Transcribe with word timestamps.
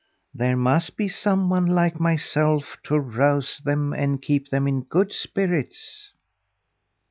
There 0.33 0.57
must 0.57 0.97
be 0.97 1.07
some 1.07 1.47
one 1.51 1.67
like 1.67 1.99
myself 1.99 2.75
to 2.85 2.97
rouse 2.99 3.61
them 3.63 3.93
and 3.93 4.19
keep 4.19 4.49
them 4.49 4.67
in 4.67 4.81
good 4.85 5.13
spirits." 5.13 6.09